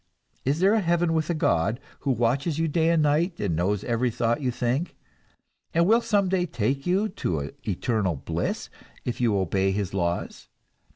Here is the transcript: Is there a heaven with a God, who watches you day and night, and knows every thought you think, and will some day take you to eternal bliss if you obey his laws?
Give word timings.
Is 0.45 0.59
there 0.61 0.73
a 0.73 0.79
heaven 0.79 1.13
with 1.13 1.29
a 1.29 1.35
God, 1.35 1.79
who 1.99 2.09
watches 2.09 2.57
you 2.57 2.67
day 2.67 2.89
and 2.89 3.03
night, 3.03 3.39
and 3.39 3.55
knows 3.55 3.83
every 3.83 4.09
thought 4.09 4.41
you 4.41 4.49
think, 4.49 4.95
and 5.75 5.85
will 5.85 6.01
some 6.01 6.27
day 6.27 6.47
take 6.47 6.87
you 6.87 7.07
to 7.09 7.51
eternal 7.67 8.15
bliss 8.15 8.71
if 9.05 9.21
you 9.21 9.37
obey 9.37 9.71
his 9.71 9.93
laws? 9.93 10.47